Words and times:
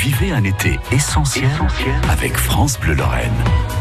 Vivez 0.00 0.32
un 0.32 0.44
été 0.44 0.80
essentiel, 0.92 1.50
avec 2.08 2.34
France 2.34 2.80
Bleu 2.80 2.94
Lorraine. 2.94 3.34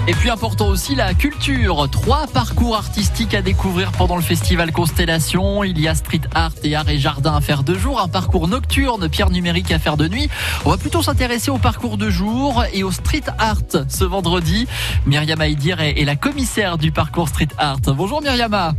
Et 0.05 0.12
puis 0.12 0.29
important 0.29 0.67
aussi 0.67 0.93
la 0.93 1.13
culture. 1.13 1.89
Trois 1.89 2.27
parcours 2.27 2.75
artistiques 2.75 3.33
à 3.33 3.42
découvrir 3.42 3.94
pendant 3.94 4.18
le 4.18 4.21
festival 4.21 4.74
Constellation. 4.74 5.63
Il 5.63 5.79
y 5.79 5.88
a 5.88 5.96
street 5.96 6.24
art 6.36 6.52
et 6.62 6.76
art 6.76 6.90
et 6.90 7.00
jardin 7.00 7.38
à 7.38 7.40
faire 7.40 7.63
de 7.63 7.74
jour, 7.74 8.02
un 8.02 8.10
parcours 8.10 8.50
nocturne, 8.50 9.08
pierre 9.08 9.29
numérique 9.29 9.71
à 9.71 9.79
faire 9.79 9.96
de 9.96 10.10
nuit. 10.10 10.28
On 10.66 10.71
va 10.71 10.78
plutôt 10.78 11.02
s'intéresser 11.02 11.51
au 11.51 11.58
parcours 11.58 11.96
de 11.96 12.10
jour 12.10 12.65
et 12.74 12.83
au 12.83 12.92
street 12.92 13.24
art 13.38 13.62
ce 13.88 14.04
vendredi. 14.04 14.67
Myriam 15.06 15.40
Aïdir 15.40 15.79
est, 15.79 16.02
est 16.02 16.05
la 16.05 16.17
commissaire 16.17 16.77
du 16.77 16.91
parcours 16.91 17.30
street 17.30 17.48
art. 17.58 17.80
Bonjour 17.95 18.22
Myriama. 18.22 18.73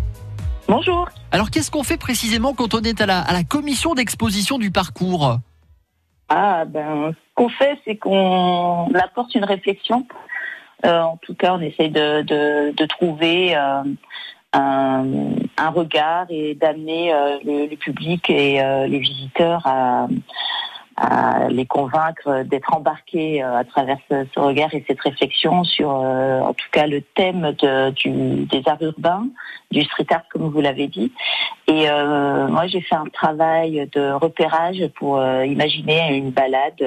Bonjour. 0.69 1.09
Alors 1.33 1.51
qu'est-ce 1.51 1.71
qu'on 1.71 1.85
fait 1.85 1.97
précisément 1.97 2.53
quand 2.53 2.75
on 2.75 2.83
est 2.83 3.01
à 3.01 3.07
la, 3.07 3.21
à 3.21 3.33
la 3.33 3.45
commission 3.45 3.95
d'exposition 3.95 4.59
du 4.59 4.71
parcours? 4.71 5.39
Ah 6.33 6.65
ben, 6.65 7.13
ce 7.13 7.35
qu'on 7.35 7.49
fait, 7.49 7.77
c'est 7.85 7.97
qu'on 7.97 8.87
apporte 8.95 9.35
une 9.35 9.45
réflexion. 9.45 10.07
Euh, 10.87 11.01
en 11.01 11.17
tout 11.17 11.35
cas, 11.35 11.55
on 11.55 11.61
essaye 11.61 11.91
de, 11.91 12.87
trouver 12.87 13.57
euh, 13.57 13.83
un, 14.53 15.71
regard 15.75 16.27
et 16.31 16.55
d'amener 16.55 17.13
euh, 17.13 17.39
le, 17.45 17.75
public 17.75 18.31
et 18.31 18.63
les 18.89 18.99
visiteurs 19.01 19.67
à, 19.67 20.07
à 21.01 21.49
les 21.49 21.65
convaincre 21.65 22.43
d'être 22.43 22.75
embarqués 22.75 23.43
euh, 23.43 23.57
à 23.57 23.65
travers 23.65 23.97
ce, 24.11 24.39
regard 24.39 24.75
et 24.75 24.85
cette 24.87 25.01
réflexion 25.01 25.65
sur, 25.65 25.91
euh, 25.91 26.41
en 26.41 26.53
tout 26.53 26.67
cas, 26.73 26.87
le 26.87 27.01
thème 27.01 27.55
des 27.59 28.63
arts 28.67 28.83
urbains, 28.83 29.27
du 29.71 29.83
street 29.85 30.07
art, 30.11 30.25
comme 30.31 30.51
vous 30.51 30.61
l'avez 30.61 30.89
dit. 30.89 31.11
Et 31.69 31.89
euh, 31.89 32.49
moi, 32.49 32.67
j'ai 32.67 32.83
fait 32.83 32.97
un 32.97 33.07
travail 33.07 33.89
de 33.93 34.13
repérage 34.13 34.87
pour 34.97 35.23
imaginer 35.23 36.17
une 36.17 36.31
balade 36.31 36.83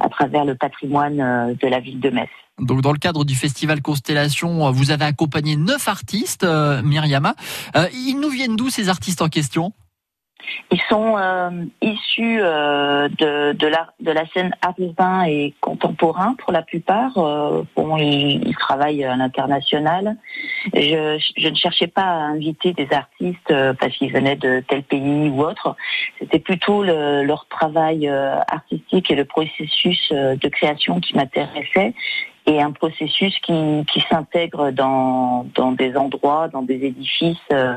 à 0.00 0.08
travers 0.08 0.44
le 0.44 0.54
patrimoine 0.54 1.54
de 1.60 1.68
la 1.68 1.80
ville 1.80 2.00
de 2.00 2.10
Metz. 2.10 2.30
Donc, 2.60 2.80
dans 2.80 2.92
le 2.92 2.98
cadre 2.98 3.24
du 3.24 3.34
festival 3.34 3.82
Constellation, 3.82 4.70
vous 4.70 4.90
avez 4.90 5.04
accompagné 5.04 5.56
neuf 5.56 5.88
artistes, 5.88 6.46
Myriama. 6.84 7.34
Ils 7.92 8.18
nous 8.20 8.30
viennent 8.30 8.56
d'où 8.56 8.70
ces 8.70 8.88
artistes 8.88 9.20
en 9.20 9.28
question? 9.28 9.72
Ils 10.70 10.80
sont 10.88 11.16
euh, 11.16 11.50
issus 11.82 12.38
euh, 12.40 13.08
de, 13.08 13.66
la, 13.66 14.26
scène 14.32 14.54
art 14.62 14.74
urbain 14.78 15.24
et 15.24 15.54
contemporain 15.60 16.34
pour 16.38 16.52
la 16.52 16.62
plupart. 16.62 17.16
Euh, 17.18 17.64
ils, 17.98 18.54
travaillent 18.58 19.04
à 19.04 19.14
l'international. 19.16 20.16
Je, 20.74 21.48
ne 21.48 21.54
cherchais 21.54 21.86
pas 21.86 22.02
à 22.02 22.14
inviter 22.14 22.72
des 22.72 22.88
artistes 22.92 23.54
parce 23.78 23.92
qu'ils 23.96 24.12
venaient 24.12 24.36
de 24.36 24.62
tel 24.66 24.82
pays 24.82 25.28
ou 25.28 25.42
autre. 25.42 25.76
C'était 26.18 26.38
plutôt 26.38 26.82
le, 26.82 27.22
leur 27.24 27.46
travail 27.48 28.08
artistique 28.08 29.10
et 29.10 29.14
le 29.14 29.24
processus 29.24 30.10
de 30.10 30.48
création 30.48 31.00
qui 31.00 31.16
m'intéressait 31.16 31.94
et 32.46 32.60
un 32.60 32.72
processus 32.72 33.38
qui, 33.40 33.84
qui 33.90 34.00
s'intègre 34.10 34.70
dans, 34.70 35.46
dans 35.54 35.72
des 35.72 35.96
endroits, 35.96 36.48
dans 36.48 36.62
des 36.62 36.84
édifices 36.84 37.38
euh, 37.52 37.74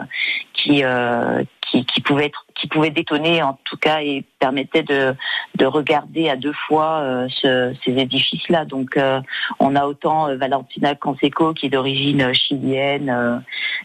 qui, 0.53 0.83
euh, 0.83 1.43
qui, 1.61 1.85
qui 1.85 2.01
pouvaient 2.01 2.25
être, 2.25 2.45
qui 2.55 2.67
pouvaient 2.67 2.89
détonner 2.89 3.41
en 3.41 3.57
tout 3.63 3.77
cas 3.77 4.01
et 4.01 4.25
permettaient 4.39 4.83
de, 4.83 5.15
de 5.57 5.65
regarder 5.65 6.29
à 6.29 6.35
deux 6.35 6.53
fois 6.67 6.99
euh, 6.99 7.27
ce, 7.41 7.73
ces 7.83 7.91
édifices-là. 7.91 8.65
Donc 8.65 8.95
euh, 8.95 9.19
on 9.59 9.75
a 9.75 9.85
autant 9.85 10.27
euh, 10.27 10.37
Valentina 10.37 10.95
Canseco 10.95 11.53
qui 11.53 11.65
est 11.65 11.69
d'origine 11.69 12.33
chilienne 12.33 13.09
euh, 13.09 13.37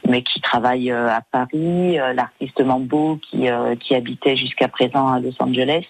mais 0.09 0.23
qui 0.23 0.41
travaille 0.41 0.91
à 0.91 1.23
Paris, 1.31 1.97
l'artiste 1.97 2.61
Mambo 2.61 3.19
qui, 3.19 3.47
qui 3.81 3.95
habitait 3.95 4.37
jusqu'à 4.37 4.69
présent 4.69 5.07
à 5.09 5.21
Los 5.21 5.35
Angeles 5.39 5.85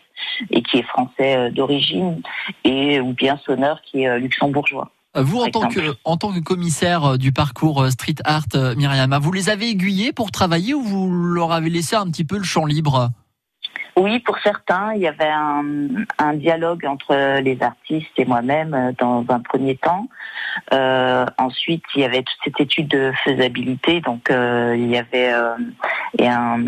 et 0.50 0.62
qui 0.62 0.78
est 0.78 0.82
français 0.82 1.50
d'origine, 1.50 2.20
et 2.64 3.00
ou 3.00 3.12
bien 3.14 3.38
Sonneur 3.46 3.80
qui 3.82 4.02
est 4.02 4.18
luxembourgeois. 4.18 4.90
Vous, 5.14 5.38
en 5.38 5.48
tant, 5.48 5.68
que, 5.68 5.94
en 6.04 6.16
tant 6.16 6.32
que 6.32 6.40
commissaire 6.40 7.16
du 7.16 7.32
parcours 7.32 7.86
Street 7.90 8.16
Art, 8.24 8.76
Myriam, 8.76 9.18
vous 9.20 9.32
les 9.32 9.48
avez 9.50 9.70
aiguillés 9.70 10.12
pour 10.12 10.30
travailler 10.30 10.74
ou 10.74 10.82
vous 10.82 11.10
leur 11.10 11.52
avez 11.52 11.70
laissé 11.70 11.96
un 11.96 12.06
petit 12.10 12.24
peu 12.24 12.36
le 12.36 12.44
champ 12.44 12.66
libre? 12.66 13.10
Oui, 13.96 14.20
pour 14.20 14.38
certains, 14.38 14.94
il 14.94 15.02
y 15.02 15.06
avait 15.06 15.30
un, 15.30 15.64
un 16.18 16.34
dialogue 16.34 16.86
entre 16.86 17.40
les 17.40 17.62
artistes 17.62 18.12
et 18.16 18.24
moi-même 18.24 18.94
dans 18.98 19.24
un 19.28 19.40
premier 19.40 19.76
temps. 19.76 20.08
Euh, 20.72 21.26
ensuite, 21.38 21.84
il 21.94 22.00
y 22.00 22.04
avait 22.04 22.22
toute 22.22 22.38
cette 22.44 22.60
étude 22.60 22.88
de 22.88 23.12
faisabilité, 23.24 24.00
donc 24.00 24.30
euh, 24.30 24.74
il 24.76 24.88
y 24.88 24.96
avait 24.96 25.32
euh, 25.32 25.56
et, 26.18 26.28
un, 26.28 26.58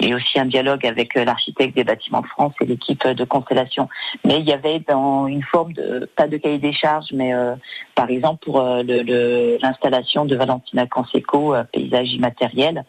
et 0.00 0.14
aussi 0.14 0.38
un 0.38 0.46
dialogue 0.46 0.86
avec 0.86 1.14
l'architecte 1.14 1.74
des 1.74 1.84
bâtiments 1.84 2.20
de 2.20 2.26
France 2.26 2.54
et 2.60 2.66
l'équipe 2.66 3.06
de 3.06 3.24
Constellation. 3.24 3.88
Mais 4.24 4.40
il 4.40 4.48
y 4.48 4.52
avait 4.52 4.80
dans 4.80 5.26
une 5.26 5.42
forme 5.42 5.72
de 5.72 6.08
pas 6.16 6.28
de 6.28 6.36
cahier 6.36 6.58
des 6.58 6.72
charges, 6.72 7.12
mais 7.12 7.34
euh, 7.34 7.54
par 7.94 8.10
exemple 8.10 8.44
pour 8.44 8.60
l'installation 8.62 10.24
de 10.24 10.36
Valentina 10.36 10.86
Canseco, 10.86 11.54
paysage 11.72 12.12
immatériel. 12.12 12.84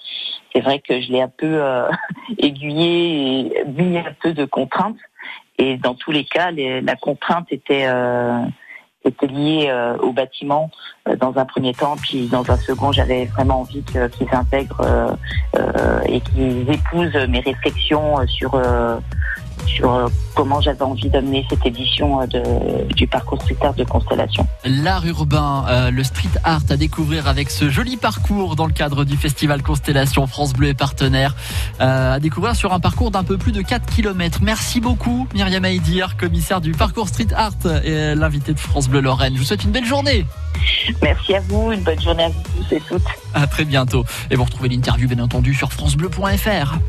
C'est 0.54 0.62
vrai 0.62 0.80
que 0.80 1.02
je 1.02 1.12
l'ai 1.12 1.22
un 1.22 1.32
peu 1.36 1.62
aiguillé 2.38 3.60
et 3.60 3.66
mis 3.66 3.98
un 3.98 4.16
peu 4.22 4.34
de 4.34 4.46
contraintes. 4.46 4.98
Et 5.58 5.78
dans 5.78 5.94
tous 5.94 6.12
les 6.12 6.24
cas, 6.24 6.52
la 6.52 6.96
contrainte 6.96 7.48
était 7.52 7.88
euh, 9.10 9.26
était 9.26 9.28
liée 9.28 9.68
euh, 9.70 9.98
au 9.98 10.12
bâtiment 10.12 10.70
euh, 11.08 11.16
dans 11.16 11.38
un 11.38 11.46
premier 11.46 11.74
temps, 11.74 11.96
puis 12.02 12.28
dans 12.28 12.50
un 12.50 12.58
second, 12.58 12.92
j'avais 12.92 13.26
vraiment 13.26 13.62
envie 13.62 13.84
qu'ils 13.84 14.30
intègrent 14.32 15.18
et 16.06 16.22
qu'ils 16.22 16.70
épousent 16.70 17.16
mes 17.28 17.40
réflexions 17.40 18.26
sur 18.28 18.60
sur 19.76 20.10
comment 20.36 20.62
j'avais 20.62 20.82
envie 20.82 21.10
d'amener 21.10 21.46
cette 21.50 21.66
édition 21.66 22.26
de, 22.28 22.94
du 22.94 23.08
parcours 23.08 23.42
street 23.42 23.58
art 23.62 23.74
de 23.74 23.84
Constellation. 23.84 24.48
L'art 24.66 25.06
urbain, 25.06 25.66
euh, 25.70 25.92
le 25.92 26.04
street 26.04 26.30
art 26.44 26.62
à 26.70 26.78
découvrir 26.78 27.28
avec 27.28 27.50
ce 27.50 27.70
joli 27.70 27.98
parcours 27.98 28.56
dans 28.56 28.66
le 28.66 28.74
cadre 28.74 29.06
du 29.06 29.18
festival 29.18 29.62
Constellation 29.62 30.28
France 30.28 30.54
Bleu 30.54 30.70
et 30.70 30.74
partenaires, 30.74 31.36
euh, 31.82 32.16
à 32.16 32.20
découvrir 32.20 32.56
sur 32.56 32.74
un 32.74 32.80
parcours 32.80 33.12
d'un 33.12 33.24
peu 33.24 33.38
plus 33.38 33.52
de 33.52 33.62
4 33.62 33.86
km. 33.94 34.40
Merci 34.42 34.82
beaucoup 34.82 35.28
Myriam 35.34 35.64
Aïdir, 35.66 36.18
commissaire 36.18 36.62
du 36.62 36.72
parcours 36.72 37.08
street 37.08 37.34
art 37.36 37.54
et 37.84 38.16
l'invité 38.16 38.54
de 38.54 38.60
France 38.60 38.90
Bleu 38.90 39.02
Lorraine. 39.02 39.34
Je 39.34 39.40
vous 39.40 39.46
souhaite 39.46 39.64
une 39.64 39.72
belle 39.72 39.86
journée. 39.86 40.26
Merci 41.02 41.36
à 41.36 41.40
vous, 41.42 41.72
une 41.72 41.82
bonne 41.82 42.02
journée 42.02 42.24
à 42.24 42.30
vous 42.30 42.42
tous 42.58 42.76
et 42.76 42.82
toutes. 42.82 43.08
À 43.34 43.48
très 43.48 43.66
bientôt. 43.66 44.06
Et 44.32 44.36
vous 44.36 44.44
retrouvez 44.44 44.70
l'interview 44.70 45.08
bien 45.08 45.20
entendu 45.20 45.54
sur 45.54 45.72
francebleu.fr. 45.72 46.80